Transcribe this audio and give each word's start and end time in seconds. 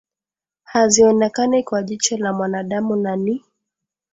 hazionekani 0.63 1.63
kwa 1.63 1.83
jicho 1.83 2.17
la 2.17 2.33
mwanadamu 2.33 2.95
na 2.95 3.15
ni 3.15 3.43